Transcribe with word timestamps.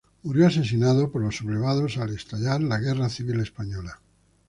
Murió 0.23 0.47
asesinado 0.47 1.11
por 1.11 1.21
los 1.21 1.35
sublevados 1.35 1.99
al 1.99 2.09
estallar 2.15 2.59
la 2.59 2.79
Guerra 2.79 3.07
Civil 3.07 3.39
Española. 3.39 3.99